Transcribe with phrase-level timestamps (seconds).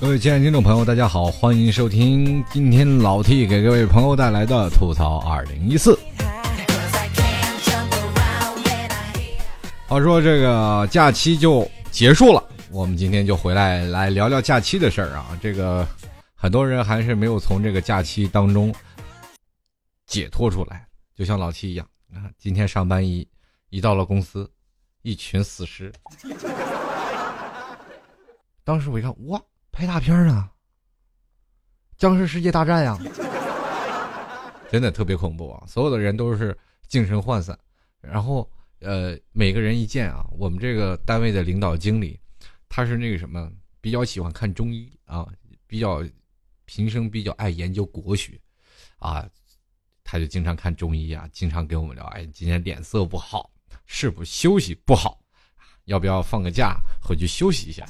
[0.00, 5.98] 各位亲爱的听众朋友，大家好，欢迎收听今天老 T 给各位朋友带来的吐槽二零一四。
[9.86, 15.38] 话说这个假期就结束了，我们今天就回来来聊聊假期的事儿啊。
[15.40, 15.86] 这个
[16.34, 18.74] 很多人还是没有从这个假期当中
[20.06, 22.30] 解脱出来，就像老七一样啊。
[22.38, 23.26] 今天上班一
[23.70, 24.50] 一到了公司，
[25.02, 25.92] 一群死尸。
[28.64, 29.40] 当时我一看，哇！
[29.72, 30.50] 拍大片呢，
[31.96, 32.98] 僵尸世界大战呀，
[34.70, 35.62] 真的特别恐怖啊！
[35.68, 36.56] 所有的人都是
[36.88, 37.56] 精神涣散，
[38.00, 42.18] 然后呃，每个人一见啊，我们这个单位的领导经理，
[42.68, 45.26] 他是那个什么，比较喜欢看中医啊，
[45.66, 46.02] 比较
[46.64, 48.38] 平生比较爱研究国学
[48.98, 49.26] 啊，
[50.04, 53.50] 他就经常看中医啊，经常跟我们聊，哎，今天脸色不好，
[53.86, 55.18] 是不休息不好，
[55.86, 57.86] 要不要放个假回去休息一下？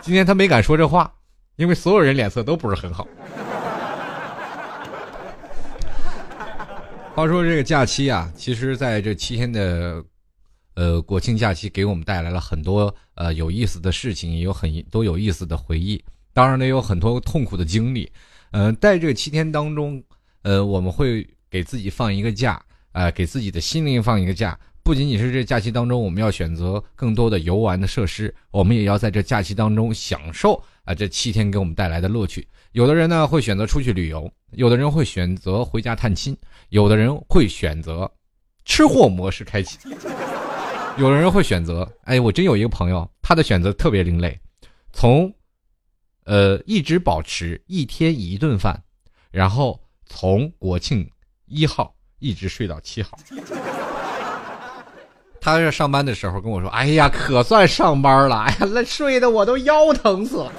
[0.00, 1.12] 今天他没敢说这话，
[1.56, 3.06] 因为所有人脸色都不是很好。
[7.14, 10.02] 话说这个假期啊，其实在这七天的，
[10.78, 16.00] 呃，国庆假期给我们带来了很多呃有意思的事情，也有很都有意思的回忆。
[16.32, 18.08] 当然呢，有很多痛苦的经历。
[18.52, 20.00] 嗯，在这七天当中，
[20.42, 24.56] 呃，我们会给自己放一个假，呃，给自己的心灵放一个假。
[24.84, 32.46] 不仅仅是这假期当中，我们要选择更多的游玩的设施，我们也要在这假期当中享受啊这七天给我们带来的乐趣。
[32.70, 36.36] 有的人呢会选择出去旅游，有的人会选择回家探亲，
[36.68, 38.08] 有的人会选择
[38.64, 39.76] 吃货模式开启，
[40.98, 44.36] 有的人会选择，哎，我真有一个朋友，他的选择特别另类，
[44.92, 45.32] 从
[46.24, 48.82] 呃一直保持一天一顿饭，
[49.30, 51.08] 然后从国庆
[51.46, 53.16] 一号一直睡到七号。
[55.40, 58.40] 他在上班的时候跟我说：“哎呀，可算上班了！
[58.40, 60.52] 哎呀，那睡的我都腰疼死了。”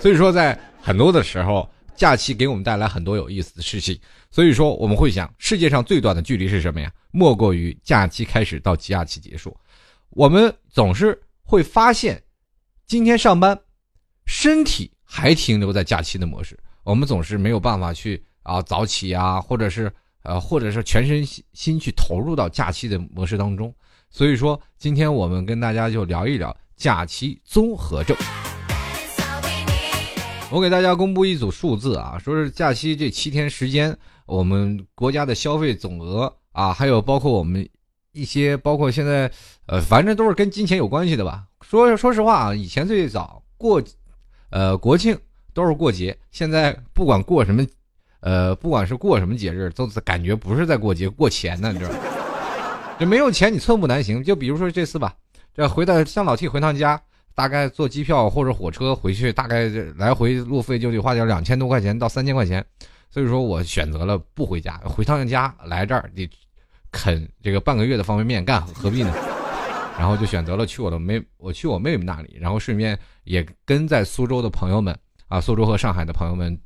[0.00, 3.98] 所以说，在很多的时候，假期给我们带来很多有意思的事情。
[4.30, 6.92] 所以说，我们会想，世界上最短的距离是什么呀？
[7.10, 9.56] 莫过于假期开始到假期结束。
[10.10, 12.22] 我们总是会发现，
[12.86, 13.58] 今天上班，
[14.26, 16.58] 身体还停留在假期的模式。
[16.84, 19.92] 我们总是没有办法去啊早起啊，或者是。
[20.24, 23.74] 呃，或者是全身心心去投入到假期的模式当中，
[24.08, 28.16] 所以说今天我们跟大家就聊一聊假期综合症。
[30.52, 33.96] 我给大家公布一组数字啊，说是假期这七天时间，
[34.26, 37.66] 我们国家的消费总额啊，还有包括我们
[38.12, 39.32] 一些包括现在
[39.64, 41.44] 呃，反正都是跟金钱有关系的吧。
[41.62, 43.82] 说说实话啊，以前最早过
[44.50, 45.18] 呃国庆
[45.54, 47.66] 都是过节，现在不管过什么。
[48.20, 51.96] 呃，不管是过什么节日，都感觉不是在过节，过钱呢，你知道吗？
[52.96, 54.22] 这没有钱，你寸步难行。
[54.22, 55.12] 就比如说这次吧，
[55.52, 57.02] 这回到像老 T 回趟家，
[57.34, 62.64] 大概坐机票或者火车回去，大概来回路费就得花掉两千多块钱到三千块钱。
[63.10, 66.28] 所以说我选择了不回家，回趟家来这儿得
[66.90, 69.12] 啃这个半个月的方便面，干何必呢？
[69.98, 76.58] 然后就选择了去我的妹，我去我妹妹那里，然后顺便也跟在苏州的朋友们啊，苏州和上海的朋友们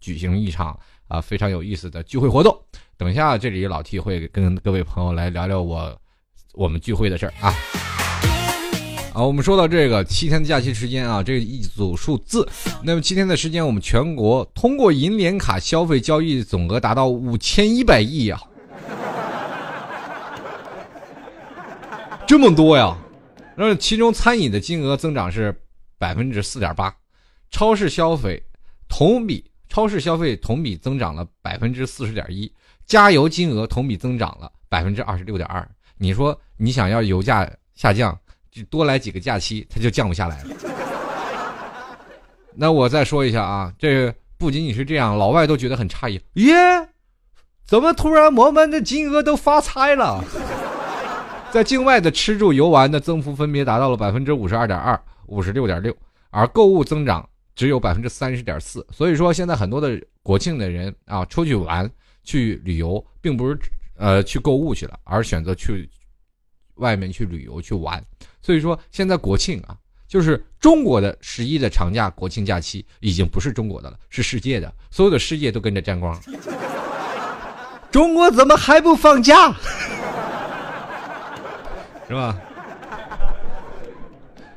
[0.00, 0.78] 举行一场。
[1.06, 2.58] 啊，非常有意思的聚会活动。
[2.96, 6.00] 等一下，这里老 T 会跟各位朋友来聊聊我
[6.54, 7.93] 我们聚会的事儿啊。
[9.14, 12.46] 啊，我们说到这个七天的假期时间啊，这一组数字。
[12.82, 18.42] 那么七天的时间，我们全国通过银联卡消费交易总额达到五千一百亿呀，
[22.26, 22.98] 这么多呀！
[23.56, 25.56] 那其中餐饮的金额增长是
[25.96, 26.92] 百分之四点八，
[27.52, 28.42] 超市消费
[28.88, 29.44] 同比。
[29.68, 32.52] 超市消费同比增长了百分之四十点一，
[32.86, 35.68] 加油金额同比增长了百分之二十六点二。
[35.98, 38.16] 你说你想要油价下降，
[38.64, 40.50] 多来几个假期，它就降不下来了。
[42.54, 46.54] 那我再说一下啊，这不仅仅是这样，老外都觉得很诧异，耶，
[47.66, 50.22] 怎么突然我们的金额都发财了？
[51.50, 55.96] 在境外的吃住游玩的增幅分别达到了百分之五十二点二、五十六点六，
[56.30, 57.28] 而购物增长。
[57.56, 61.88] 只有百分之三十点四，所以说现在很多的国庆的人啊，出去玩、
[62.24, 63.56] 去旅游，并不是
[63.96, 65.88] 呃去购物去了，而选择去
[66.76, 68.04] 外面去旅游去玩。
[68.42, 69.76] 所以说现在国庆啊，
[70.06, 76.20] 就是中国的十一的长假国庆假期已经不是中国的了，是世界的，所有的世界都跟着沾光。
[77.90, 79.52] 中国怎么还不放假？
[82.08, 82.38] 是吧？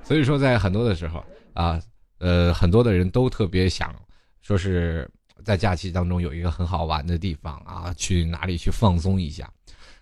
[0.04, 1.24] 所以说，在很多的时候
[1.54, 1.80] 啊，
[2.18, 3.94] 呃，很多的人都特别想
[4.42, 5.10] 说是
[5.44, 9.50] 在假期当中有一个很好玩的地方啊，去哪里去放松一下。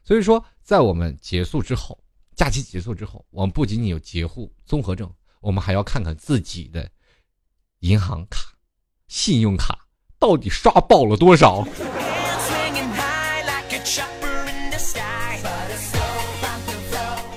[0.03, 1.99] 所以说，在我们结束之后，
[2.35, 5.09] 假期结束之后，我们不仅仅有截户综合症，
[5.39, 6.89] 我们还要看看自己的
[7.79, 8.39] 银行卡、
[9.07, 9.87] 信用卡
[10.19, 11.65] 到底刷爆了多少。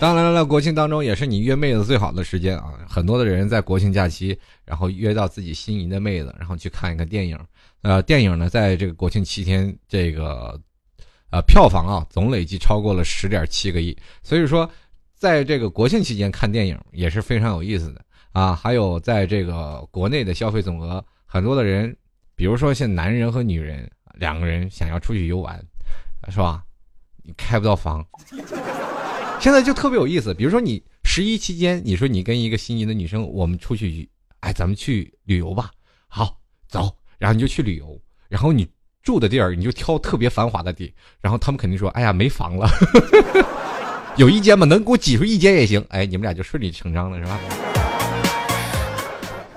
[0.00, 2.72] 当然了，国庆当中也是你约妹子最好的时间啊！
[2.88, 7.36] 很多的人在国庆假期，然后约到自己心仪的妹子，然后去看一个电影。
[7.82, 10.60] 呃，电影呢，在这个国庆七天，这个
[11.30, 13.96] 呃票房啊，总累计超过了十点七个亿。
[14.22, 14.70] 所以说，
[15.18, 18.00] 在这个国庆期间看电影也是非常有意思的
[18.32, 18.54] 啊！
[18.54, 21.94] 还有在这个国内的消费总额，很多的人，
[22.36, 25.60] 比如说像男人和女人两个人想要出去游玩，
[26.28, 26.62] 是吧？
[27.24, 28.06] 你开不到房。
[29.40, 34.08] 现在就特别有意思，比如说你十一期间，你说你跟一个心仪的女生，我们出去，
[34.40, 35.70] 哎，咱们去旅游吧，
[36.06, 36.38] 好，
[36.68, 38.68] 走，然后你就去旅游，然后你
[39.02, 42.68] 住的地儿你就挑特别繁华的地，然后他们肯定说，哎呀，没房了，
[44.18, 44.66] 有一间吗？
[44.66, 47.38] 能给我挤出一间也行，哎，你们俩就顺理成章了，是吧？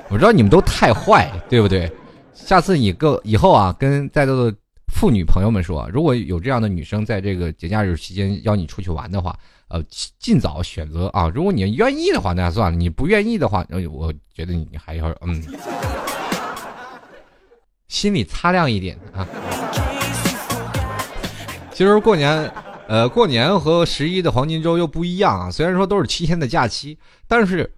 [0.07, 1.91] 我知道你们都太坏，对不对？
[2.35, 4.55] 下次你个以后啊，跟在座的
[4.93, 9.35] 妇女朋友们说，如果有这样的女生在这个节假日期间邀你出去玩的话。
[9.73, 9.81] 呃，
[10.19, 11.31] 尽早选择啊！
[11.33, 15.41] 如果你愿意的话，那算了；你不愿意的话，我觉得你还要嗯，
[17.87, 19.25] 心里擦亮一点啊。
[21.71, 22.51] 其实过年，
[22.91, 25.49] 呃，过年和十一的黄金周又不一样啊。
[25.49, 27.73] 虽然说都是七天的假期，但是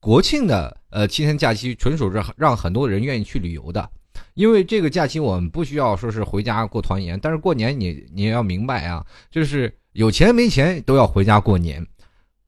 [0.00, 3.88] 国庆的呃七天假期纯属是让很多人愿意去旅游的，
[4.34, 9.74] 因为这个假期我们不需要说是回家过团圆，但是过年你你也要明白啊，就是。
[9.94, 11.84] 有钱没钱都要回家过年，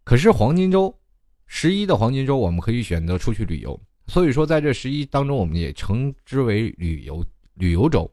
[0.05, 0.95] 可是黄金周，
[1.49, 3.79] 十一的黄金周我们可以选择出去旅游。
[4.07, 7.21] 所以说，在这十一当中，我们也称之为旅游
[7.55, 8.09] 旅游周。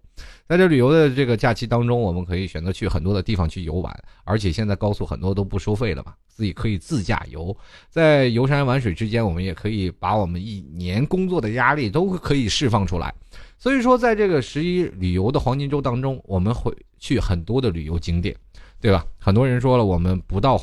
[0.47, 7.55] 在这旅游的这个假期当中，我们可以选择去很多的地方去游玩，而且现在高速很多都不收费了嘛，自己可以自驾游。
[7.89, 13.13] 在游山玩水之间，我们也可以把我们一年工作的压力都可以释放出来。
[13.57, 18.35] 所以说，在这个十一旅游的黄金周当中，我们会去很多的旅游景点。
[18.81, 19.05] 对吧？
[19.17, 20.57] 很多人说了，我们不到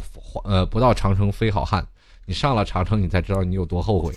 [0.44, 1.86] 呃不到长城非好汉，
[2.24, 4.10] 你上了长城，你才知道你有多后悔。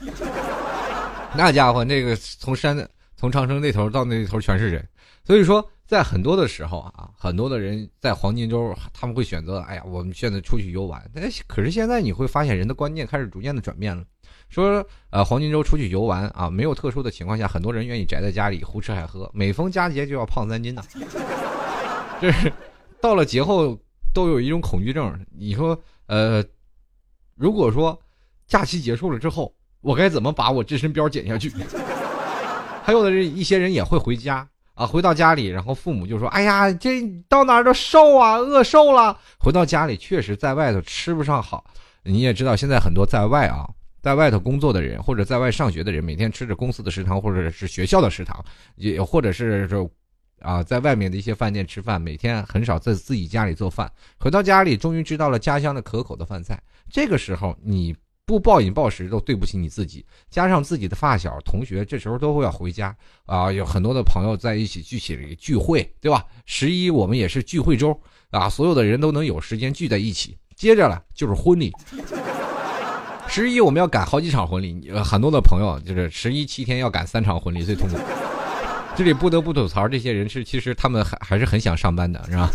[1.35, 4.87] 那家伙，那个从山从长城那头到那头全是人，
[5.29, 10.99] 所以说在很多的时候啊，很多的人在黄金周他们会选择，哎呀，我们现在出去游玩。
[11.13, 14.03] 但可是现在你会发现，人的观念开始逐渐的转变了，
[14.49, 20.81] 说呃黄金周出去游玩啊，没有特殊的情况下，很多人愿意宅在家里胡吃海喝，每逢佳节就要胖三斤呐。
[22.19, 22.51] 这是
[22.99, 23.77] 到了节后。
[24.11, 25.23] 都有一种恐惧症。
[25.29, 26.43] 你说，呃，
[27.35, 27.97] 如果说
[28.47, 31.53] 假期结束了之后，我该怎么把我这身膘减下去？
[32.81, 34.49] 还有的人，一些人也会回家
[34.79, 41.65] 啊，回到家里，然后父母就说：“哎呀，这到哪儿都瘦啊，饿瘦了。”回到家里，确实在外头吃不上好。
[42.03, 43.69] 你也知道，现在很多在外啊，
[44.01, 48.43] 在外头工作的人或者在外上学的人，每天吃着公司的食堂或者是学校的食堂，
[48.75, 49.89] 也或者是说。
[50.41, 53.91] 啊，在外面的一些饭店吃饭，每天很少在自己家里做饭。
[54.17, 56.57] 回到家里，终于知道了家乡的可口的饭菜。
[56.89, 57.93] 这个时候，你
[58.29, 60.05] 不暴饮暴食都对不起你自己。
[60.29, 66.23] 加上自己的发小、同学，这时候都会要回家啊，有很多的朋友在一起聚起聚会，对吧？
[66.45, 67.99] 十一我们也是聚会周
[68.29, 70.37] 啊，所有的人都能有时间聚在一起。
[70.55, 71.73] 接着了就是婚礼，
[73.27, 77.97] 十一我们要赶好几场婚礼，很多的朋友就是十一七天要赶三场婚礼，最痛苦。
[78.95, 82.51] 这里不得不吐槽，这些人是其实他们还还是很想上班的，是吧？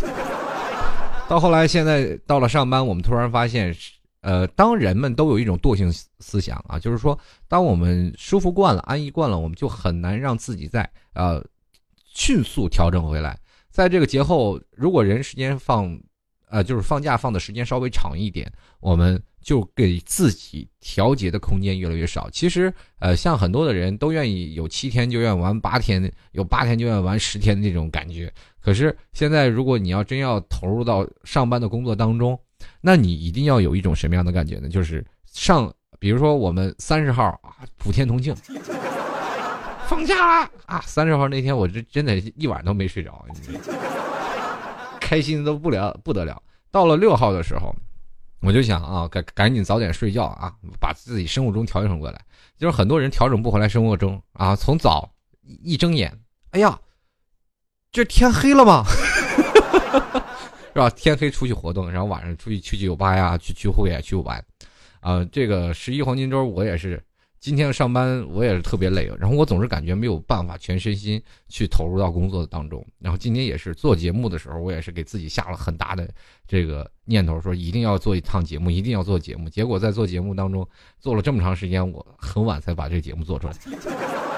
[1.27, 3.75] 到后来，现在到了上班，我们突然发现，
[4.25, 7.17] 呃，当人们都有一种惰性思想啊，就是说，
[7.47, 11.43] 当我们舒服惯了、安逸惯了，我们就很难让自己在呃
[12.11, 13.39] 迅速调整回来。
[13.69, 15.95] 在这个节后，如果人时间放，
[16.49, 19.21] 呃，就是放假放的时间稍微长一点，我们。
[19.45, 22.27] 就给自己调节的空间越来越少。
[22.31, 28.33] 其实，呃，像很多的人都愿意有七天就愿意玩八天，有八天就愿意玩十天的那种感觉。
[28.59, 32.35] 可是现在，如果你要真要投入到上班的工作当中，
[32.81, 34.69] 那你一定要有一种什么样的感觉呢？
[34.69, 38.35] 就是上，比如说我们三十号啊，普天同庆，
[39.87, 40.81] 放假了啊！
[40.85, 43.25] 三十号那天，我这真的一晚都没睡着，
[44.99, 46.41] 开心的都不了不得了。
[46.71, 47.75] 到了六号的时候。
[48.41, 52.21] 我就想啊，赶赶紧早点睡觉啊，把自己生物钟调整过来。
[52.59, 55.09] 就是很多人调整不回来生物钟啊，从早
[55.41, 56.15] 一睁眼，
[56.51, 56.79] 哎呀，
[57.91, 58.83] 这天黑了吗？
[60.75, 60.89] 是吧？
[60.89, 64.43] 天黑出去活动，然后晚上出去去酒吧呀，去聚会啊，去玩
[64.99, 67.01] 啊，这个十一黄金周我也是。
[67.39, 72.83] 今天上班我也是特别累，然后我总是感觉没有办法全身心去投入到工作当中。
[72.97, 76.09] 然后今天也是做节目的时候，我也是给自己下了很大的
[76.47, 79.47] 这个念头，说一定要做一趟节目，一定要做节目。
[79.47, 80.67] 结果在做节目当中
[80.99, 83.53] 做了这么长时间，我很晚才把这个节目做出来，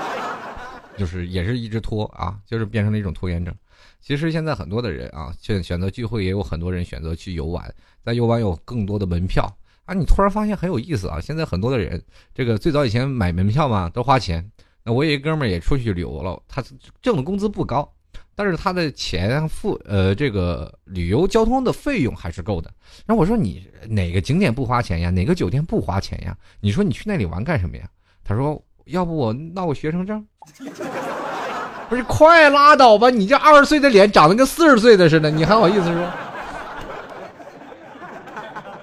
[0.99, 3.55] 就是也是一直拖啊，就是变成了一种拖延症。
[3.99, 9.43] 其实现在很多的人啊，选选择聚会，也有很多人选择去游玩，在游玩有更多的门票。
[9.85, 11.17] 啊，你突然发现很有意思啊！
[11.21, 12.03] 现在很多的人，
[12.33, 14.45] 这个最早以前买门票嘛都花钱。
[14.83, 16.61] 那我有一哥们儿也出去旅游了，他
[17.01, 17.89] 挣的工资不高，
[18.35, 22.69] 但是他的钱付呃这个旅游交通的费用还是够的。
[23.05, 25.09] 然后我说你哪个景点不花钱呀？
[25.09, 26.37] 哪个酒店不花钱呀？
[26.59, 27.89] 你说你去那里玩干什么呀？
[28.25, 30.27] 他说要不我闹个学生证？
[31.89, 33.09] 不是快拉倒吧！
[33.09, 36.09] 你这二十岁的脸长得跟四十岁的似的，你还好意思说？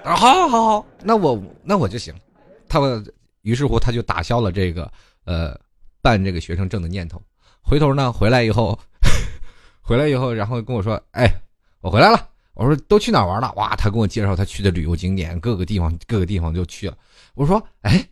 [0.03, 2.13] 好，好，好，好，那我那我就行，
[2.67, 3.05] 他们
[3.41, 4.91] 于是乎他就打消了这个
[5.25, 5.55] 呃
[6.01, 7.21] 办这个学生证的念头。
[7.61, 8.77] 回头呢回来以后，
[9.81, 11.27] 回来以后，然后跟我说：“哎，
[11.81, 16.95] 我回来了。”我说：“都去哪玩了？”哇，他跟我介绍他去的旅游景点，各个地方各个地方就去了。
[17.33, 18.07] 我说：“哎，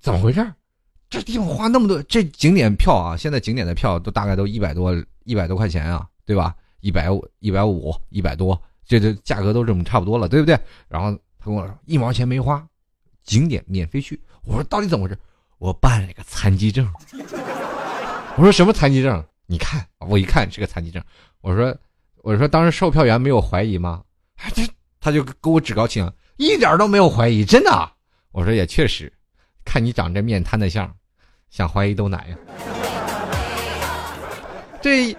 [0.00, 0.52] 怎么回事？
[1.12, 6.56] 这地方花那么多，这景点票啊，现在景点的票都大概都一百多一百多块钱啊，对吧？
[6.80, 10.58] 一百五一百五一百多。”这这价格都这么差不多了，对不对？
[10.88, 12.66] 然后他跟我说一毛钱没花，
[13.24, 14.18] 景点免费去。
[14.44, 15.18] 我说到底怎么回事？
[15.58, 16.90] 我办了个残疾证。
[18.36, 19.22] 我说什么残疾证？
[19.46, 21.02] 你看，我一看是个残疾证。
[21.42, 21.76] 我说
[22.22, 24.02] 我说当时售票员没有怀疑吗？
[24.34, 24.50] 他
[24.98, 27.92] 他就给我趾高气扬，一点都没有怀疑，真的。
[28.32, 29.12] 我说也确实，
[29.64, 30.92] 看你长这面瘫的相，
[31.52, 32.36] 想怀疑都难呀。
[34.80, 35.16] 这。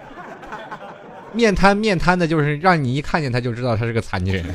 [1.32, 4.44] 面瘫面瘫的，就是让你一看见他就知道他是个残疾人。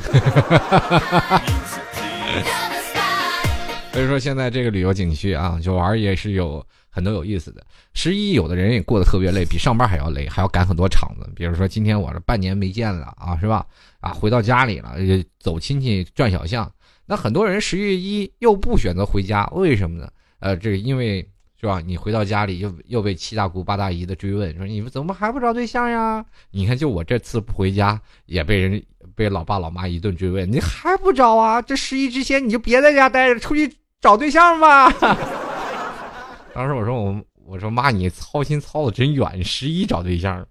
[3.92, 7.62] 所以说现在这个旅游景区啊，就玩也是有很多有意思的。
[7.92, 11.30] 十一有的人也过得特别累，比上班还要累，还要赶很多场子。
[11.36, 13.66] 比如说今天我这半年没见了啊，是吧？
[14.00, 14.94] 啊，回到家里了，
[15.38, 16.72] 走亲戚转小巷。
[17.04, 20.10] 那很多人十月一又不选择回家，为什么呢？
[20.38, 21.28] 呃，这个因为。
[21.60, 21.78] 是吧？
[21.84, 26.24] 你回到家里又又被七大姑八大姨的追问，说你们怎么还不找对象呀？
[26.50, 28.82] 你看，就我这次不回家，也被人
[29.14, 31.60] 被老爸老妈一顿追问，你还不找啊？
[31.60, 34.90] 这十一之前你就别在家待着，出去找对象吧。
[36.54, 40.46] 当时我说我我说妈，你操心操的真远，十一找对象，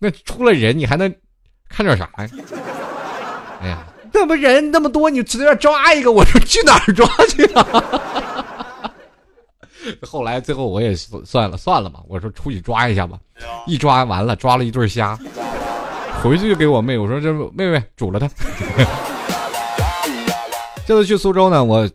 [0.00, 1.14] 那出了人你还能
[1.68, 2.28] 看点啥呀？
[3.60, 8.13] 哎呀，那么人那么多，你随便抓一个，我说去哪儿抓去啊？
[10.02, 13.18] 后来最后我也算了算了嘛，我说出去抓一下吧，
[13.66, 15.18] 一抓完了抓了一对虾，
[16.22, 18.28] 回去就给我妹我说这妹妹煮了它。
[20.86, 21.88] 这次去苏州呢，我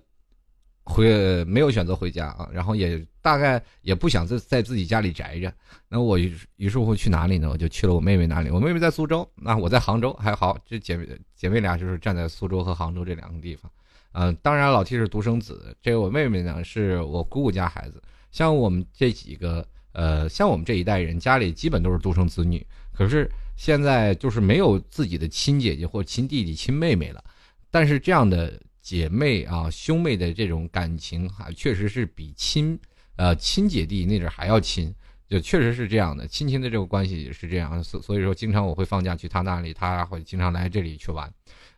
[0.83, 5.53] 回没有选择回家啊，然后也大概也不想在在自己家里宅着，
[5.87, 7.49] 那我于是乎去哪里呢？
[7.51, 13.69] 我就去了我妹妹那里，我妹妹在苏州，那我在杭州还好，这姐妹姐妹俩就是站在苏州和杭州这两个地方。
[14.13, 18.01] 嗯，当然老 T 是独生子，这个我妹妹呢是我姑姑家孩子。
[18.31, 22.65] 像我们这几个，呃，像我们这一代人，家里基本都是独生子女。
[22.93, 27.23] 可是现在就是没有自己的亲姐姐或亲弟弟、亲妹妹了。
[27.71, 32.77] 但是这样的姐妹啊、兄妹的这种感情，还确实是比亲，
[33.15, 34.93] 呃，亲姐弟那阵还要亲。
[35.29, 37.83] 就确实是这样的，亲情的这个关系也是这样。
[37.83, 41.31] 所所以说，经常我会放假去他那里，他会经常来这里去玩。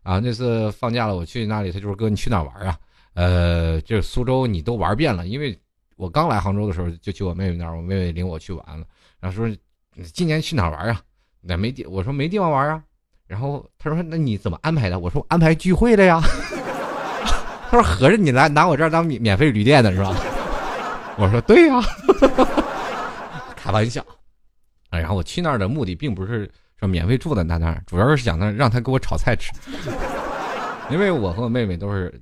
[0.04, 2.78] 啊，那次放假了，我去那里，他就说：“哥，你去哪玩啊？”
[3.14, 5.60] 呃，这苏州你都玩遍了，因为
[5.98, 8.86] 我刚来杭州的时候就去我妹妹那儿，我妹妹领我去玩了。
[9.20, 9.54] 然后说
[10.14, 11.02] ：“今年去哪玩啊？”
[11.44, 12.82] 那没地，我说没地方玩啊。
[13.28, 16.22] 然后他说：“那你怎么安排的？”我说：“安排聚会的呀。
[17.70, 20.16] ”他说：“合着你来拿我这儿当免免费旅店的是吧？”
[21.20, 21.82] 我说：“对呀。”
[23.72, 24.06] 玩笑。
[24.92, 26.50] 然后我去那儿的目的并不是。
[26.78, 29.52] 说免费住在他那儿，主要是想让让他给我炒菜吃，
[30.90, 32.20] 因为我和我妹妹都是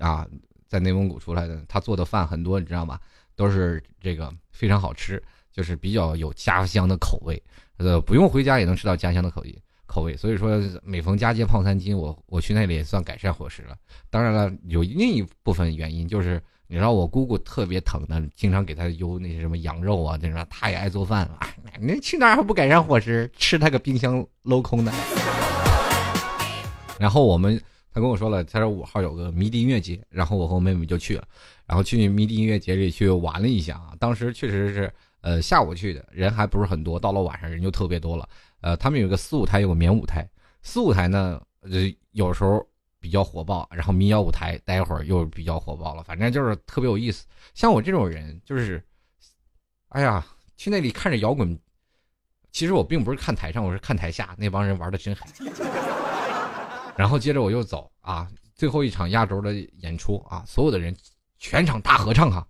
[0.00, 0.28] 啊，
[0.68, 3.00] 在内蒙古出来的，他做的饭很多，你知道吗？
[3.36, 7.42] 都是这个非常好吃，就是比较有家乡的口味，
[7.78, 10.14] 呃，不用回家也能吃到家乡的口味口味。
[10.14, 13.74] 所以说，每逢佳节胖三斤，我我去那里也算改善伙食了。
[14.10, 16.38] 当然了，有另一部分原因就是。
[16.66, 21.40] 你知道我姑姑特别疼她，经常给她邮那些什么羊肉啊，那啥，她，也爱做饭啊。
[21.80, 24.92] 你去哪儿还不改善伙食，吃他个冰箱镂空的。
[26.98, 27.60] 然后我们，
[27.92, 31.24] 他跟我说了，他说五号有个迷笛音乐节，然后我和我妹妹就去了，
[31.66, 33.92] 然后去迷笛音乐节里去玩了一下啊。
[33.98, 38.28] 当时确实是，呃，下午去的人还不是很多，到了晚上人就特别多了。
[38.60, 40.28] 呃，他们有个四舞台，有个棉舞台。
[40.62, 42.64] 四舞台呢，呃，有时候
[43.02, 47.26] 比较火爆，然后民谣舞台待会儿又比较火爆了，反正就是特别有意思。
[47.52, 48.80] 像我这种人，就是，
[49.88, 50.24] 哎呀，
[50.56, 51.58] 去那里看着摇滚，
[52.52, 55.26] 其实我并不是看台上，我是看台下那帮人玩的真狠。
[56.96, 60.96] 然后接着我又走啊，最后一场压轴的演出啊，所有的人
[61.38, 62.46] 全场大合唱啊，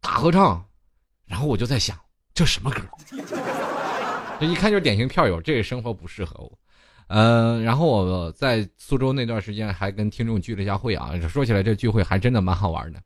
[0.00, 0.62] 大合唱，
[1.24, 1.96] 然后我就在想，
[2.34, 2.82] 这什么歌？
[4.40, 6.58] 这一看就是典型票友，这个生活不适合我。
[7.08, 13.00] 嗯，然后我在苏州那段时间还跟听众聚了一下会啊，说起来这聚会还真的蛮好玩的。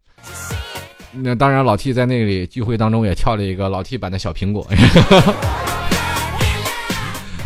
[1.13, 4.67] 那当然，老 T 在那里聚会当中也跳了一个老 T 版的小苹果。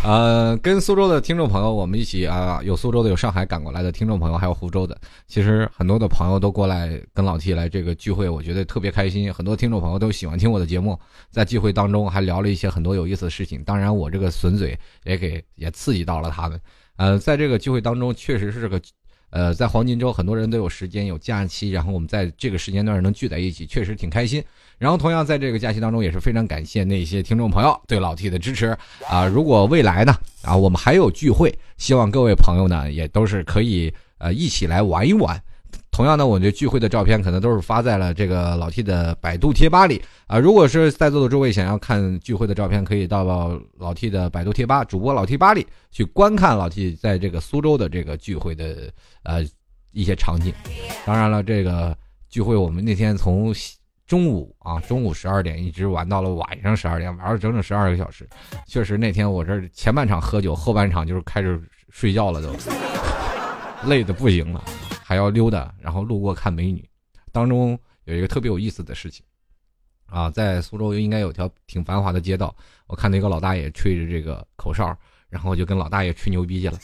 [0.07, 4.97] 呃，跟苏州的听众朋友，我们一起啊，有苏州的，有上海赶过来的听众朋友，还有湖州的。
[5.27, 9.35] 其实很多的朋友都过来跟老 T 来这个聚会，我觉得特别开心。
[9.35, 10.97] 很多听众朋友都喜欢听我的节目，
[11.29, 13.65] 在聚会当中还聊了一些很多有意思的事情。
[13.65, 16.61] 当然，我这个损嘴也给也刺激到了他们。
[16.99, 18.81] 呃，在这个聚会当中，确实是个。
[19.31, 24.43] 呃，在黄金周，很多人都有时间有假期，然后我们在这个时间段能聚在一起，确实挺开心。
[24.79, 28.77] 然后同样在这个假期当中，也是非常感谢那些听众朋友对老 T 的支持
[29.09, 29.27] 啊。
[29.27, 35.43] 如果未来呢，啊，我们还有聚会，希望各位朋友呢也都是可以呃一起来玩一玩。
[35.97, 40.39] 同样呢，我这聚会的照片可能都是发在了这个老 T 的百度贴吧里啊。
[40.39, 49.43] 如果是在座的诸位想要看聚会的照片，可以到老 T 的百度贴吧主播老 T 吧里去观看老 T 在这个苏州的这个聚会的呃
[49.93, 50.53] 一些场景。
[51.07, 51.97] 当然了，这个
[52.29, 53.51] 聚会我们那天从
[54.07, 58.29] 中午啊中午十二点一直玩到了晚上十二点，玩了整整十二个小时。
[58.67, 62.51] 确实那天我这前半场喝酒，后半场就是开始睡觉了，都
[63.89, 64.63] 累的不行了。
[65.09, 66.85] 还要溜达，然后路过看美女，
[67.31, 69.25] 当中有一个特别有意思的事情，
[70.07, 72.53] 啊，在苏州应该有条挺繁华的街道，
[72.89, 74.93] 我看那个老大爷吹着这个口哨，
[75.29, 76.77] 然后就跟老大爷吹牛逼去了，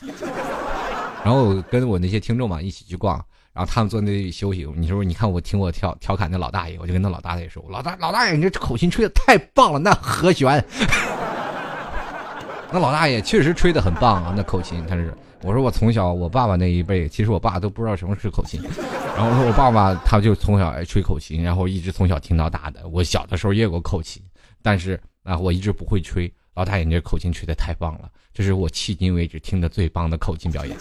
[1.25, 3.17] 然后我跟我那些听众嘛一起去逛，
[3.53, 10.65] 然后他们坐那里休息，你说你看我听我调调侃那老大爷，我就跟那老大爷说，老大老大爷你这口琴吹的太棒了，那和弦，
[12.71, 15.13] 那老大爷确实吹的很棒啊，那口琴他是。
[15.43, 18.61] 我说我从小我爸爸那一辈，其实我爸都不知道什么是口琴。
[19.17, 22.87] 然后我说我爸爸他就从小爱吹口琴，然后一直从小听到大的。
[22.89, 24.23] 我小的时候也有个口琴，
[24.63, 26.33] 但是啊我一直不会吹。
[26.55, 30.77] 老大爷，你这口琴吹的太棒了，这是我迄今为止听的最棒的口琴表演。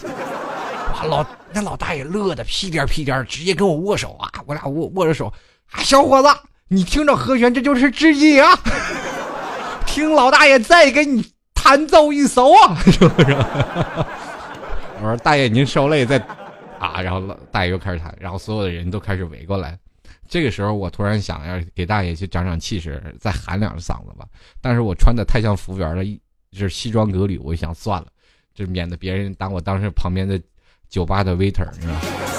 [0.94, 4.30] 哇，老那老大爷乐的屁颠屁颠，直接跟我握手啊！
[4.46, 5.32] 我俩握握着手，
[5.78, 6.28] 小伙子，
[6.68, 8.50] 你听着和弦，这就是知己啊！
[9.86, 13.36] 听老大爷再给你弹奏一首啊，是不是？
[15.02, 16.16] 我说大爷，您受累再，
[16.78, 19.76] 啊，然后老大爷又开始弹，然后所有的人都开始围过来。
[20.28, 24.24] 这个时候，我突然想要给大爷去长长气势，再喊两嗓子吧。
[24.60, 26.04] 但是我穿的太像服务员了，
[26.52, 28.06] 就是西装革履，我想算了，
[28.54, 30.40] 就免得别人当我当时旁边的
[30.88, 32.31] 酒吧的 waiter，是吧？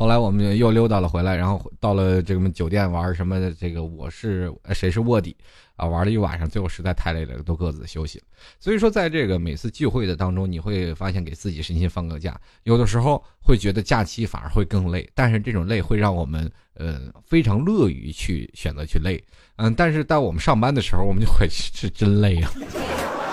[0.00, 3.38] 后来我们又溜达了回来，然后到了这个酒店玩什么？
[3.60, 5.36] 这个我是谁是卧底？
[5.76, 8.24] 啊，玩了一晚上，最后实在太累了，都各自休息了。
[8.58, 19.22] 所以说，在这个每次聚会的当中，你会发现给自己身心放个假，有的时候会觉得假期反而会更累，但是这种累会让我们呃非常乐于去选择去累。
[19.56, 22.50] 嗯，但是在我们上班的时候，我们就会是真累啊。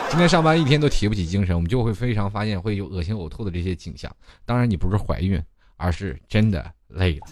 [0.10, 4.14] 今天上班一天都提不起精神，我们就会非常发现会有恶心呕吐的这些景象。
[4.46, 5.42] 当然，你不是怀孕，
[5.78, 7.28] 而是真的累了。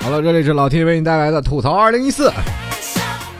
[0.00, 2.32] 好了，这里是老 T 为你带来的吐槽二零一四。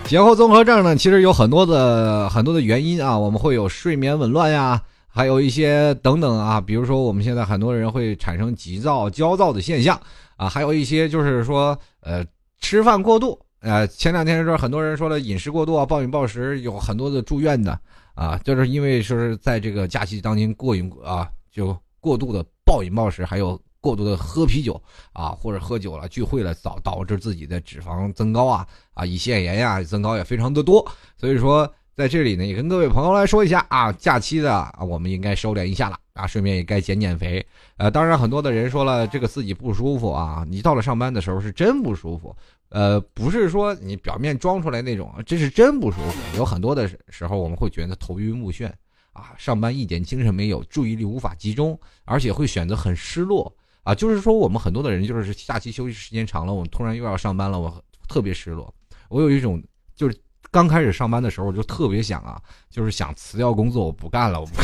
[0.06, 9.98] 节后综合症呢，其实有很多的很多的原因啊，我们会有睡眠紊乱呀，还有一些等等啊，比如说我们现在很多人会产生急躁、焦躁的现象
[10.36, 12.24] 啊，还有一些就是说呃
[12.60, 17.78] 吃饭过度，呃前两天说很多人说了饮食过度啊，暴饮暴食，有很多的住院的
[18.14, 23.60] 啊，就是因为说是在这个假期当中过瘾啊，就过度的暴饮暴食，还有。
[23.84, 30.82] 过度的喝啤酒啊，或者喝酒了聚会了，导导致自己的脂肪增高啊啊，胰腺炎呀增高也非常的多。
[31.18, 37.44] 所以说在这里呢，也跟各位朋友来说一下啊，假期的啊，我们应该收敛一下了啊，顺便也该减减肥。
[37.76, 42.34] 呃，当然很多的人说了，这个自己不舒服啊，你到了上班的时候是真不舒服。
[42.70, 46.36] 呃，不是说你表面装出来那种，这是真不舒服。
[46.36, 48.70] 有很多的时候我们会觉得头晕目眩
[49.12, 53.54] 啊，上班一点精神没有，注意力无法集中，而且会选择很失落。
[53.82, 58.72] 啊，就是说我们很多的人，就是假期休息时间长了，我们突然又要上班了，我特别失落。
[59.08, 59.62] 我有一种，
[59.94, 60.18] 就是
[60.50, 64.54] 刚开始上班的时候，就特别想啊，就是想辞掉工作，我不干了，我不，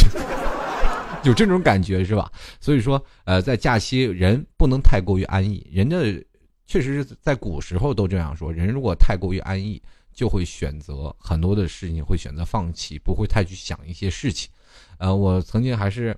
[1.22, 2.30] 有这种感觉是吧？
[2.60, 6.24] 所以说，呃，在假期人不能太过于安逸，人的
[6.66, 9.80] 确实是在古时候都这样说，人如果太过于安逸，
[10.12, 14.50] 就会选择很多的事情，会选择放弃，不会太去想一些事情。
[14.98, 16.16] 呃，我曾经还是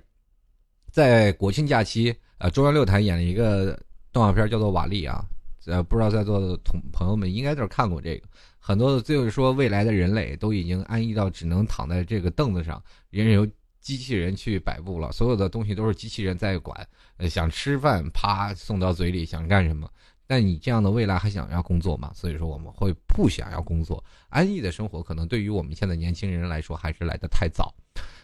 [0.91, 3.77] 在国庆假期，呃，中央六台演了一个
[4.11, 5.25] 动画片，叫做《瓦力》啊。
[5.65, 8.27] 呃，不知道在座的同朋友们应该都是看过这个。
[8.59, 13.47] 很多的就是说，未来的人类都已经安逸到只能躺在这个凳子上，人由
[13.83, 16.75] 机器人去摆布了，所有的东西都是机器人在管。
[17.17, 19.87] 呃，想吃饭，啪送到嘴里，想干什么？
[20.25, 22.11] 但你这样的未来还想要工作吗？
[22.15, 27.71] 所以说我们会不想要工作，安逸的生活可能对于我们现在年轻人来说还是来得太早。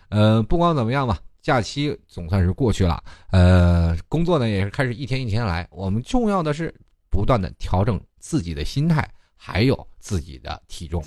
[0.10, 3.04] 呃，不管怎么样吧，假期总算是过去了。
[3.32, 5.68] 呃，工作呢也是开始一天一天来。
[5.70, 6.74] 我们重要的是。
[7.12, 9.04] 不断的调整自己的心态，
[9.36, 11.04] 还有自己的体重。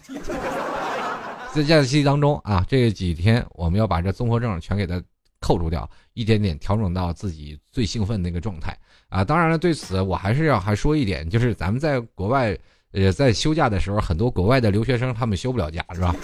[1.54, 5.02] 在假期当中啊，这几天我们要把这综合症全给它
[5.38, 8.76] 扣除掉，一点点调整到自己最兴奋那个状态
[9.08, 9.22] 啊。
[9.22, 12.56] 当然了，对此我还是要还说一点，就是咱们在国外，
[12.92, 16.16] 呃，在休假的时候，很多国外的留学生他们休不了假，是吧？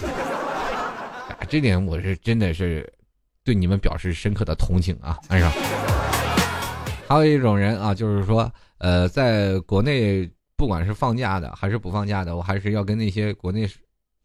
[1.48, 2.90] 这点我是真的是
[3.44, 5.50] 对你们表示深刻的同情啊，安生。
[7.06, 8.50] 还有一种人啊，就是说。
[8.80, 13.68] 呃，在国内，不管是放假的还是不放假的，我还是要跟那些国内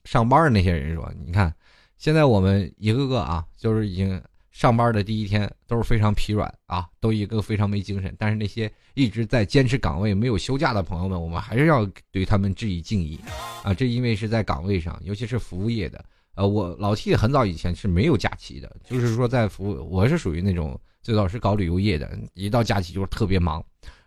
[0.03, 1.53] 上班的那些人说：，你看，
[1.97, 8.13] 现在我们一个个啊，就是已经上班的第一天都是非常疲软啊，都一个非常没精神。
[8.19, 13.19] 但是那些一直在坚持岗位、没有休假的朋友们，我们还是要对他们致以敬意
[13.63, 13.73] 啊！
[13.73, 16.03] 这因为是在岗位上，尤其是服务业的。
[16.35, 23.63] 呃，我老 T 很早以前是没有假期的，就是说在服务，我是属于那种最早是搞旅游业的，一到假期就是特别忙。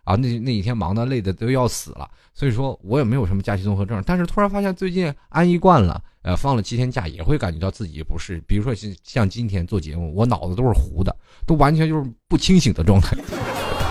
[0.07, 4.01] 啊，那那几天忙的累的都要死了，所以说我也没有什么假期综合症。
[4.05, 11.13] 但是突然发现最近安逸惯了，呃，放了七天假也会感觉到自己不是，比如说像像今天做节目，我脑子都是糊的，
[11.45, 13.17] 都完全就是不清醒的状态，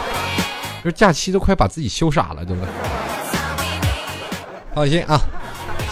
[0.83, 2.71] 就假期都快把自己羞傻了，对不对？
[4.75, 5.21] 放心啊。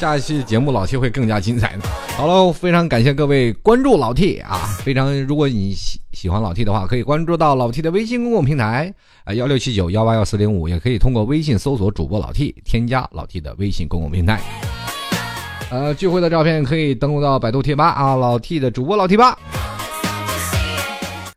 [0.05, 1.89] 下一期节目老 T 会更加精彩的。
[2.19, 4.59] 好了，非常感谢各位关注老 T 啊！
[4.85, 8.93] 非常，如果你喜喜欢老 T 的话，可以关注到老 T 的微信公共平台
[9.25, 14.43] 啊，幺六七九幺八幺四零五，也可以通过微信搜索主播老 T，添加老 T 的微信公共平台。
[15.71, 19.39] 呃，聚会的照片可以登录到百度贴吧啊，老 T 的主播老 T 吧。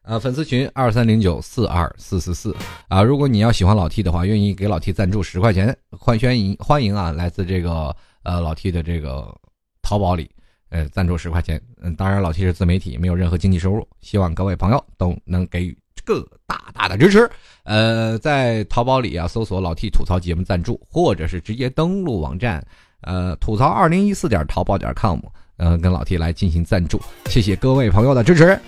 [0.03, 2.53] 呃，粉丝群二三零九四二四四四
[2.89, 7.95] 啊，如果你要喜欢老 T 的话，愿意给老 T 赞助十块钱，欢迎欢迎啊，来自这个。
[8.27, 9.33] 呃，老 T 的这个
[9.81, 10.29] 淘宝里，
[10.67, 11.61] 呃，赞助十块钱。
[11.81, 13.87] 嗯，当然老 T 是自媒体，没有任何经济收入。
[14.01, 17.29] 希望各位朋友都能给予个大大的支持。
[17.63, 22.61] 呃，在淘宝里啊，搜索“老 T 吐槽节目赞助”，或者是直接登录网站，
[22.99, 25.21] 呃，吐槽二零一四点淘宝点 com，
[25.55, 27.01] 呃，跟老 T 来进行赞助。
[27.27, 28.59] 谢谢各位朋友的支持。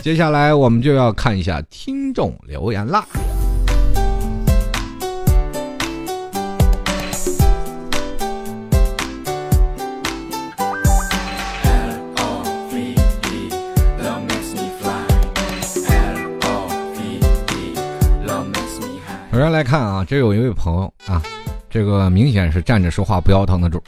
[0.00, 3.04] 接下来我们就要看一下听众留言啦。
[19.36, 21.20] 首先来看啊，这有一位朋友啊，
[21.68, 23.78] 这个明显是站着说话不腰疼的主。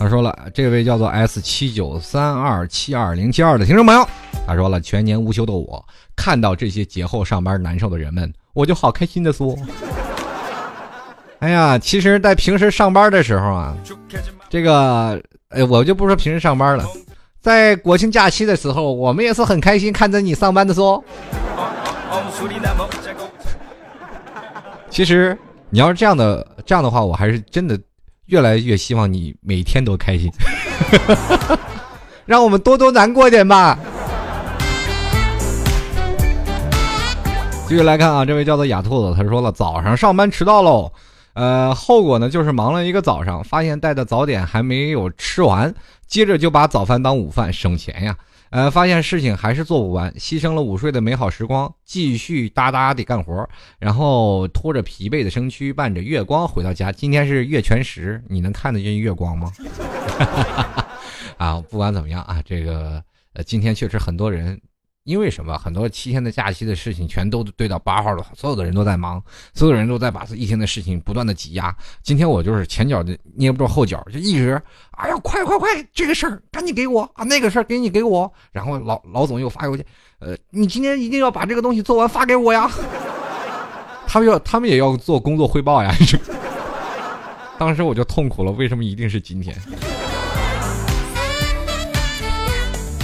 [0.00, 4.04] 他说了，这位叫做 S 七九三二七二零七二的听众朋友，
[4.48, 9.56] 他说了，全年无休的我，看到这些节后上班难受的人们，我就好开心的说，
[11.38, 13.76] 哎呀，其实，在平时上班的时候啊，
[14.50, 16.84] 这个，哎，我就不说平时上班了，
[17.40, 21.00] 在国庆假期的时候，我们也是很开心看着你上班的说。
[24.96, 25.36] 其实
[25.68, 27.78] 你要是这样的这样的话，我还是真的
[28.28, 30.32] 越来越希望你每天都开心，
[32.24, 33.78] 让我们多多难过点吧。
[37.68, 40.90] 继续来看啊，这位叫做雅兔子，他说了早上上班迟到喽，
[41.34, 45.74] 呃，后果呢就是忙了一个早上，发现带的早点还没有吃完，
[46.06, 48.16] 接着就把早饭当午饭，省钱呀。
[48.50, 56.92] 呃，发现事情还是做不完，牺牲了午睡的美好时光，继续哒哒的干活，然后拖着疲惫的身躯，伴着月光回到家。
[56.92, 59.52] 今天是月全食，你能看得见月光吗？
[61.36, 63.02] 啊，不管怎么样啊，这个
[63.34, 64.60] 呃，今天确实很多人。
[65.06, 65.56] 因为什么？
[65.56, 69.22] 很多七天的假期的事情全都堆到八号了，所有的人都在忙，
[69.54, 71.74] 所有人都在把这一天的事情不断的挤压。
[72.02, 78.30] 今天我就是前脚的捏不住后脚，就一直，哎呀，快快快，这个事儿赶紧给我啊，那个事儿给你给我。
[78.50, 79.86] 然后老老总又发邮件，
[80.18, 82.68] 呃，你今天一定要把这个东西做完发给我呀。
[84.08, 85.94] 他们要，他们也要做工作汇报呀。
[87.58, 89.56] 当时我就痛苦了，为什么一定是今天？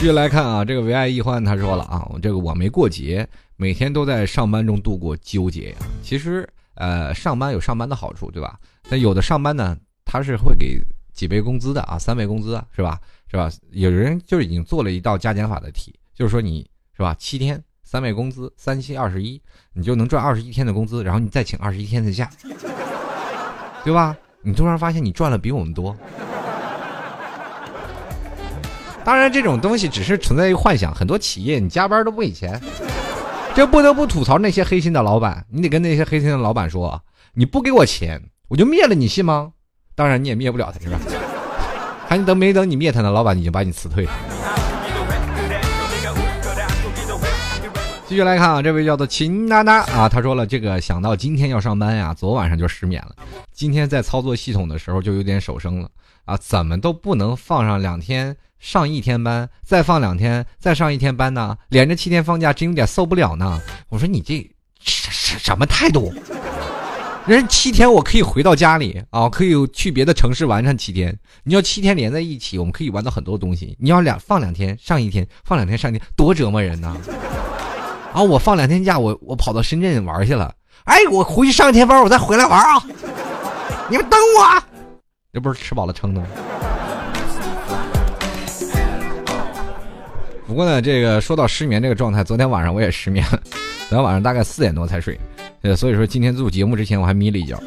[0.02, 5.76] 继续来看啊，这个唯爱易欢他说了啊，这个我没过节，每天都在上班中度过纠结呀。
[6.02, 8.58] 其实，呃，上班有上班的好处，对吧？
[8.90, 10.76] 但有的上班呢，他是会给
[11.12, 12.98] 几倍工资的啊，三倍工资是吧？
[13.30, 13.48] 是吧？
[13.70, 19.40] 有人就已经做了一道加减法的题，就是说你是吧，七天三倍工资，三七二十一，
[19.72, 22.28] 你就能赚二十一天的工资，然后你再请二十一天的假，
[23.84, 24.16] 对吧？
[24.42, 25.96] 你突然发现你赚了比我们多。
[29.04, 32.60] 当然，这种东西只是存在于幻想，很多企业你加班都不给钱，
[33.54, 35.44] 这不得不吐槽那些黑心的老板。
[35.50, 37.02] 你得跟那些黑心的老板说，
[37.34, 39.52] 你不给我钱，我就灭了你，信吗？
[39.94, 40.98] 当然你也灭不了他，是吧？
[42.06, 44.12] 还等没等你灭他呢，老板已经把你辞退了。
[48.06, 53.16] 继续来看啊，这位叫做秦娜娜啊，他说了，这个想到今天要上班呀，昨晚上就失眠了，
[53.52, 55.88] 今天在操作系统的时候就有点手生了
[56.24, 58.36] 啊，怎么都不能放上两天。
[58.58, 61.58] 上一天班，再放两天，再上一天班呢？
[61.70, 63.60] 连着七天放假，真有点受不了呢。
[63.88, 64.36] 我说你这
[64.78, 66.14] 什什什么态度？
[67.26, 71.18] 人七天我可以回到家里啊，可以去别的城市玩上七天。
[71.42, 73.76] 你要七天连在一起，我们可以玩到很多东西。
[73.80, 76.96] 你要两放两天上一天，放两天上一天，多折磨人呢！
[78.12, 80.54] 啊，我放两天假，我我跑到深圳玩去了。
[80.84, 82.80] 哎，我回去上一天班，我再回来玩啊！
[83.90, 84.62] 你们等我，
[85.34, 86.26] 这不是吃饱了撑的吗？
[90.46, 93.40] 不过呢，这个说到失眠这个状态，昨天晚上我也失眠了，
[93.88, 95.18] 昨天晚上大概四点多才睡，
[95.62, 97.58] 呃，所以说今天做节目之前我还眯了一觉。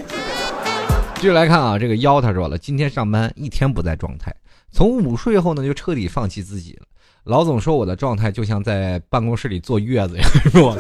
[1.16, 4.32] 继续来看啊，这个妖他说了，今天上班一天不在状态，
[4.72, 6.86] 从午睡后呢就彻底放弃自己了。
[7.24, 10.78] 老总说我的状态就像在办公室里坐月子一样，说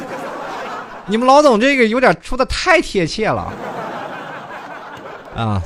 [1.09, 3.51] 你们老总这个有点说的太贴切了
[5.35, 5.63] 啊。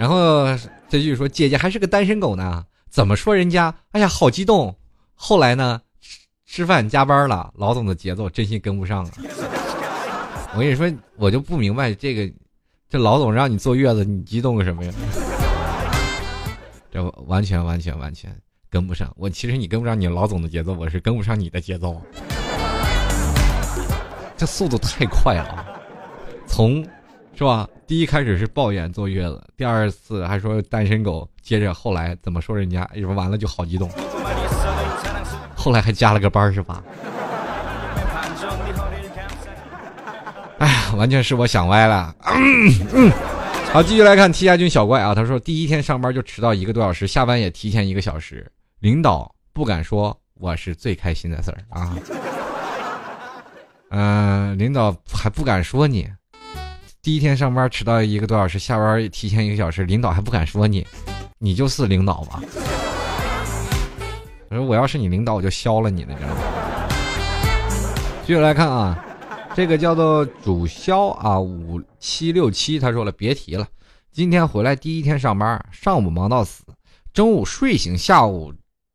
[0.00, 0.46] 然后
[0.88, 2.64] 这句说姐姐还是个单身狗呢。
[2.88, 3.72] 怎么说人家？
[3.90, 4.74] 哎呀，好激动！
[5.14, 5.78] 后来呢，
[6.46, 9.10] 吃饭加班了，老总的节奏真心跟不上了。
[10.54, 12.34] 我跟你说，我就不明白这个，
[12.88, 14.92] 这老总让你坐月子，你激动个什么呀？
[16.90, 18.34] 这完全完全完全
[18.70, 19.12] 跟不上。
[19.16, 22.00] 我其实你跟不上你老总的节奏，我是跟不上你的节奏。
[24.34, 25.78] 这速度太快了，
[26.46, 26.82] 从。
[27.40, 27.66] 是吧？
[27.86, 32.86] 第一开始是抱怨坐月子，第二次还说单身狗，接着后来怎么说人家？
[32.94, 33.88] 一说完了就好激动，
[35.56, 36.84] 后来还加了个班是吧？
[40.58, 42.14] 哎呀，完全是我想歪了。
[42.26, 43.10] 嗯
[43.72, 48.46] 好，继续来看 T 家军小怪啊，他说第一天上班就迟到一个多小时，下班也提前一个小时，
[48.80, 51.96] 领导不敢说我是最开心的事儿啊。
[53.92, 56.06] 嗯， 领导还不敢说你。
[57.02, 60.86] 第一天上班迟到一个多小时，下班提前一个小时，领导还不敢说你，
[61.38, 62.42] 你就是领导吧？
[64.50, 66.36] 我说我要是你领导，我就削了你了，知道吗？
[68.20, 69.02] 继续来看啊，
[69.54, 73.66] 这个叫做主销啊五七六七，他说了别提了，
[74.12, 76.64] 今天回来第一天上班，上午忙到死，
[77.14, 78.52] 中午睡醒，下午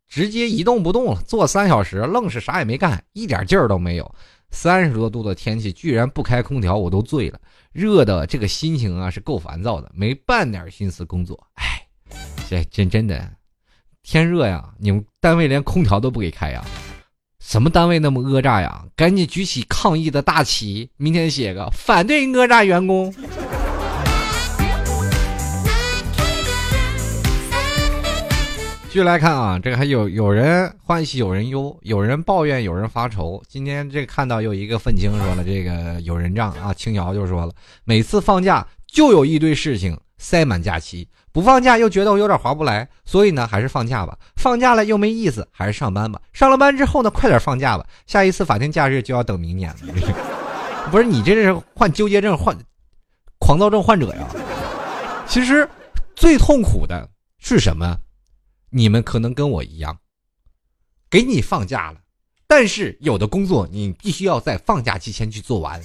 [0.07, 4.13] 直接一动不动了，坐三小时，愣是啥也没干，一点劲儿都没有。
[4.51, 7.39] 三十多度的天气，居然不开空调，我都醉了。
[7.75, 11.45] 热的这个心情啊，是够烦躁的，没半点心思工作。
[11.55, 11.85] 哎，
[12.49, 13.29] 这真真的，
[14.01, 16.63] 天热呀，你们单位连空调都不给开呀？
[17.41, 18.85] 什么单位那么讹诈呀？
[18.95, 23.13] 赶紧举起抗议的大旗，明天写个反对讹诈员工。
[28.95, 33.43] 继续来看啊，这个还有有人欢喜有人忧，有人抱怨有人发愁。
[33.45, 37.51] 今天这看到有一个愤青说了，这个有人账啊，青瑶就说了，
[37.83, 44.17] 每次放假就有一堆事情塞满假期，不放假又觉得我有点划不来，所以呢还是放假吧。
[44.37, 46.21] 放假了又没意思，还是上班吧。
[46.31, 49.77] 上了班之后呢，快点放假吧，下一次法定假日就要等明年了。
[50.89, 52.57] 不是你这是患纠结症患
[53.39, 54.25] 狂躁症患者呀？
[55.27, 55.67] 其实
[56.15, 57.97] 最痛苦的是什么？
[58.75, 59.97] 你们可能跟我一样，
[61.09, 61.99] 给你放假了，
[62.45, 65.81] 但是有的工作你必须要在放假期前去做完。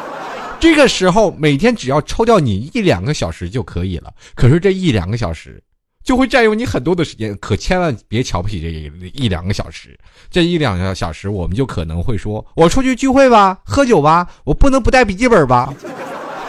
[0.60, 5.62] 这个时候每天只要抽掉你一两个小时就可以了，可是这一两个小时
[6.04, 8.68] 就会占用你很多的时间，可千万别瞧不起这
[9.14, 9.98] 一两个小时。
[10.30, 15.72] 这一两个小时，我们就可能会说：“我出去聚会吧，喝酒吧，我不能不带笔记本吧？”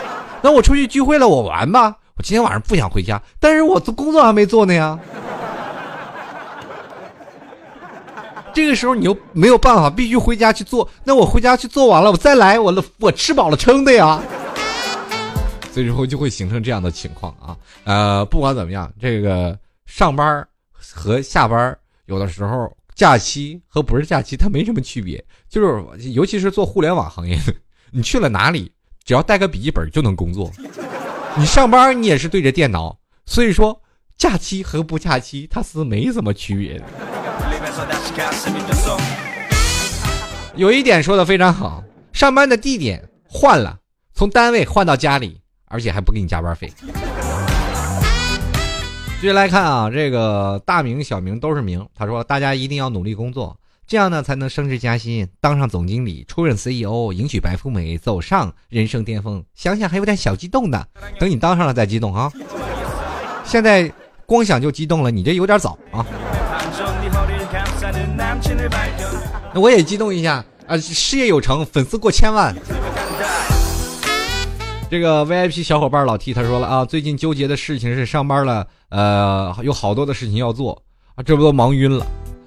[0.43, 1.95] 那我出去聚会了，我玩吧。
[2.17, 5.00] 我今天晚上不想回家，但是我做工作还没做呢呀。
[8.58, 10.89] 这个时候你又没有办法，必须回家去做。
[11.04, 14.20] 那我回家去做完了，我再来，我我吃饱了撑的呀。
[15.72, 17.56] 所以之后就会形成这样的情况啊。
[17.84, 20.43] 呃，不管怎么样，这个上班
[20.76, 27.38] 和下班有的时候假期和不是假期它没什么区别，就是尤其是做互联网行业，
[27.91, 28.72] 你去了哪里，
[29.04, 30.52] 只要带个笔记本就能工作。
[31.36, 33.80] 你上班你也是对着电脑，所以说，
[34.17, 36.86] 假期和不假期它是没什么区别的。
[40.56, 43.78] 有一点说的非常好，上班的地点换了，
[44.13, 46.74] 从单位换到家里，而且还不给你加班费。
[49.20, 51.88] 继续来看啊，这个大名小名都是名。
[51.96, 59.44] 他说：“大家一定要努力工作，这样呢才能升职加薪，当上总经理，出任 CEO，迎娶白富美，走上人生巅峰。
[59.56, 60.86] 想想还有点小激动呢，
[61.20, 62.32] 等你当上了再激动啊！
[63.44, 63.92] 现在
[64.26, 66.06] 光想就激动了，你这有点早啊。
[69.54, 72.56] 那我也激动一下啊，事业有成，粉丝过千万。”
[74.89, 80.82] 这个 VIP 小伙伴老 T 他说了啊，最近纠结的事情是上班了，呃，有好多的事情要做
[81.15, 82.06] 啊，这不都忙晕了？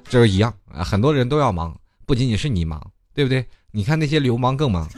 [0.08, 1.76] 这一样啊，很多人都要忙，
[2.06, 2.80] 不仅仅是你忙，
[3.14, 3.44] 对不对？
[3.72, 4.88] 你看那些流氓更忙。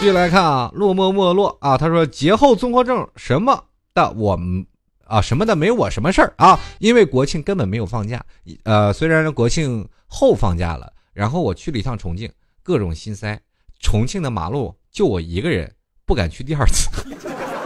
[0.00, 4.66] 继续来看啊，落寞没落啊，他说节后综合症什么的，我们
[5.06, 8.24] 啊什么的没我什么事儿啊，因为国庆根本没有放假，
[8.64, 12.30] 呃，虽然国庆后放假了，然后我去了一趟重庆，
[12.62, 13.40] 各种心塞，
[13.80, 15.72] 重庆的马路就我一个人。
[16.04, 16.88] 不敢去第二次。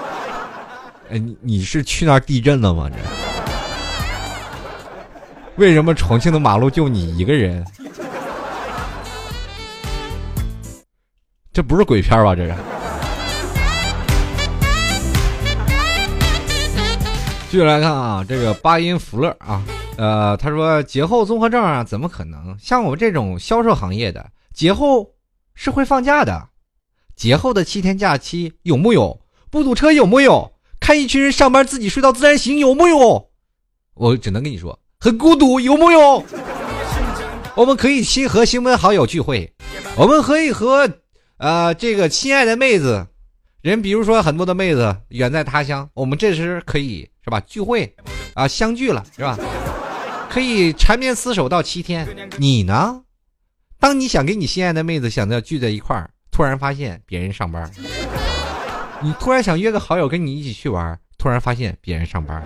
[1.11, 2.89] 哎，你你是去那儿地震了吗？
[2.89, 2.97] 这
[5.57, 7.63] 为什么重庆的马路就你一个人？
[11.53, 12.35] 这不是鬼片吧？
[12.35, 12.55] 这是。
[17.51, 19.61] 继续来看啊，这个八音福乐啊，
[19.97, 22.57] 呃，他说节后综合症啊，怎么可能？
[22.61, 25.11] 像我们这种销售行业的，节后
[25.57, 26.51] 是会放假的。
[27.17, 29.19] 节后的七天假期有木有？
[29.51, 30.53] 不堵车有木有？
[30.79, 33.31] 看一群人上班自己睡到自然醒有木有？
[33.95, 36.25] 我只能跟你说，很孤独有木有？
[37.57, 39.53] 我们可以亲和新闻好友聚会，
[39.97, 40.89] 我们可以和
[41.39, 43.09] 呃这个亲爱的妹子，
[43.63, 47.95] 人比如说很多的妹子远在他乡，我们这时可以是吧聚会
[48.35, 49.39] 啊相聚了是吧？
[50.31, 52.09] 可以缠绵厮守到七天。
[52.39, 53.03] 你呢？
[53.79, 56.11] 当你想跟你心爱的妹子想要聚在一块儿。
[56.33, 57.71] 突然发现别人上班，
[59.03, 62.43] 你突然想约个好友跟你一起去玩，突然发现别人上班，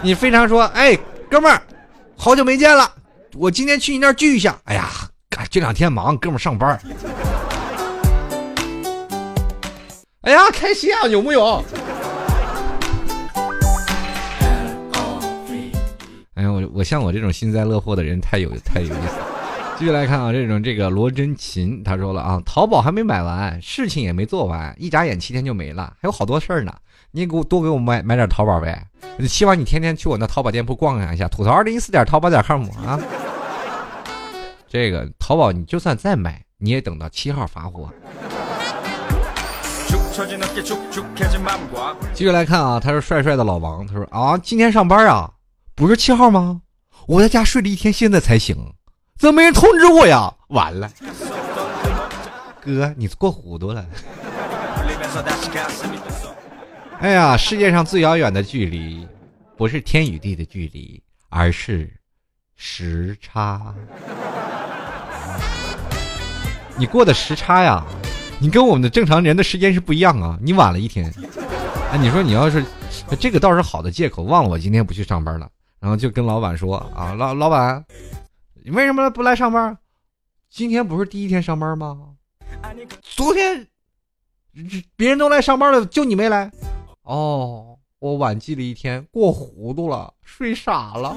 [0.00, 0.96] 你非常说：“哎，
[1.30, 1.60] 哥们儿，
[2.16, 2.90] 好久没见了，
[3.34, 4.88] 我今天去你那儿聚一下。”哎呀，
[5.50, 6.80] 这两天忙，哥们儿上班。
[10.24, 11.62] 哎呀，开心啊，有木有？
[16.32, 19.18] 哎呀，我我像我这种幸灾乐祸的人，太有太有意思。
[19.76, 26.72] 继续来看啊，这种这个罗真琴他说了啊，淘宝还没买完，事情也没做完，一眨眼七天就没了，还有好多事儿呢。
[27.10, 28.82] 你给我多给我买买点淘宝呗，
[29.28, 32.98] 希望你天天去我那淘宝店铺逛一下，吐槽二零一四点淘宝点 com 啊。
[34.66, 37.92] 这个淘宝你就算再买，你也等到七号发货。
[42.12, 45.28] 继续来看啊，他是帅帅的老王，他说啊，今天上班啊，
[45.74, 46.60] 不是七号吗？
[47.08, 48.56] 我在家睡了一天，现在才醒。
[49.18, 50.32] 怎么没人通知我呀？
[50.48, 50.88] 完了，
[52.60, 53.84] 哥，你过糊涂了。
[57.00, 59.06] 哎呀，世界上最遥远的距离，
[59.56, 61.92] 不是天与地的距离，而是
[62.54, 63.74] 时差。
[66.76, 67.84] 你过的时差呀，
[68.44, 71.10] 你跟我们的正常人的时间是不一样啊，你晚了一天。
[71.90, 72.62] 哎，你说你要是
[73.18, 75.48] 这个倒是好的借口，忘了我今天不去上班了，
[75.80, 77.82] 然后就跟老板说啊，老老板。
[78.62, 79.78] 你为什么不来上班？
[80.50, 81.96] 今天不是第一天上班吗？
[83.00, 83.66] 昨天
[84.94, 86.52] 别人都来上班了，就你没来。
[87.04, 91.16] 哦，我晚记了一天，过糊涂了，睡傻了。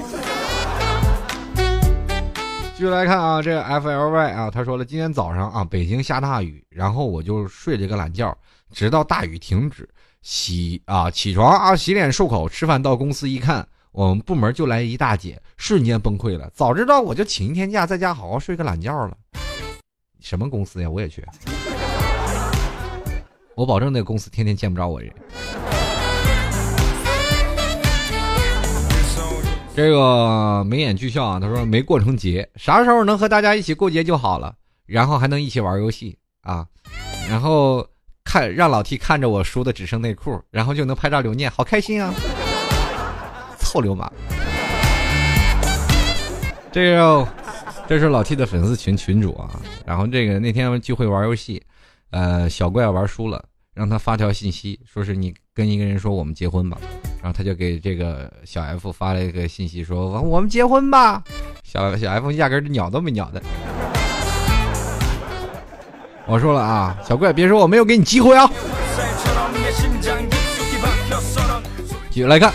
[2.78, 8.38] 继续来看啊，这个 F L Y 啊，他说了，今天早上啊，北京下大雨，然后我就睡了个懒觉，
[8.72, 9.90] 直到大雨停止，
[10.22, 13.68] 洗啊起床啊，洗脸漱口，吃饭，到公司一看。
[13.92, 16.48] 我们部门就来一大姐，瞬间崩溃了。
[16.54, 19.18] 早知道我就请一天假，在家好好睡个懒觉了。
[20.20, 20.88] 什么公司呀？
[20.88, 21.26] 我也去。
[23.56, 25.12] 我保证那个公司天天见不着我人。
[29.78, 34.56] 这个眉眼俱笑啊，他说没过成节，啥时候能和大家一起过节就好了，
[34.88, 36.66] 然后还能一起玩游戏啊，
[37.30, 37.88] 然后
[38.24, 42.12] 看让老 T 看着我输的只剩内裤，然后就能拍照留念，好开心啊。
[43.60, 44.12] 臭流氓！
[46.72, 47.28] 这个
[47.88, 49.62] 这是老 T 的粉丝群群主啊。
[49.86, 51.62] 然后这个那天聚会玩游戏，
[52.10, 56.80] 呃，小怪玩输了，让他发条信息，说是你跟一个人说我们结婚吧。
[57.28, 61.22] 然后他就给这个小 F 发了一个信息，说我们结婚吧。
[61.62, 63.44] 小小 F 压根鸟都没鸟的。
[66.26, 68.50] 我说了啊，小怪别说我没有给你机会啊。
[72.10, 72.54] 继续来看，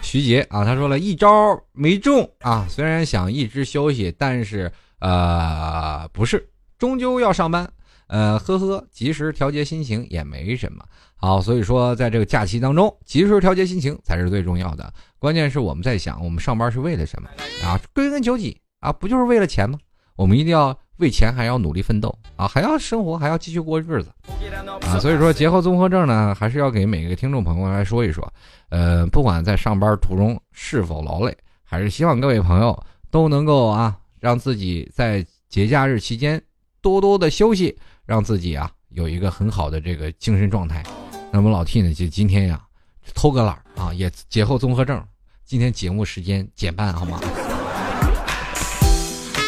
[0.00, 1.28] 徐杰啊，他说了一招
[1.72, 6.48] 没中啊，虽然想一直休息，但是呃不是，
[6.78, 7.68] 终究要上班。
[8.08, 10.84] 呃，呵呵，及时调节心情也没什么。
[11.16, 14.92] 好，所以说在这个假期当中，及时调节心情才是最重要的。
[15.18, 17.28] 关键是我们在想，我们上班是为了什么
[17.64, 17.80] 啊？
[17.94, 19.78] 归根究底啊，不就是为了钱吗？
[20.14, 24.10] 我们一定要为钱还要努力奋斗啊，还要生活，还要继续过日子
[24.82, 24.98] 啊。
[24.98, 28.26] 所以说，节后综合症呢，还是要给每个听众朋友来说一说。
[28.68, 32.78] 呃，不管在上班途中是否劳累，还是希望各位朋友
[33.10, 36.40] 都能够啊，让自己在节假日期间
[36.90, 37.76] 多多的休息。
[38.04, 40.80] 让自己啊有一个很好的这个精神状态。
[41.32, 42.62] 那么老 T 呢，就今天呀
[43.14, 45.02] 偷个懒啊，也节后综合症。
[45.44, 47.20] 今天节目时间减半好吗？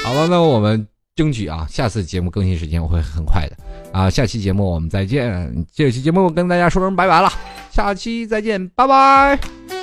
[0.05, 3.57] 好了，那我们争取啊，下次节目更新时间我会很快的
[3.93, 4.11] 啊。
[4.11, 5.65] 下期节目我们再见。
[5.73, 7.33] 这期节目跟大家说声拜拜了，
[7.71, 9.78] 下期再见，拜拜。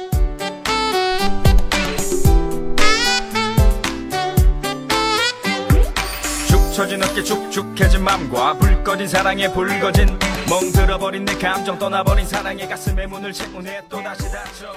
[6.76, 10.20] 처진 어깨 축축해진 맘과 불 꺼진 사랑에 불거진
[10.50, 13.84] 멍들어버린 내 감정 떠나버린 사랑의 가슴에 문을 채우네.
[13.88, 14.74] 또다시 닫혀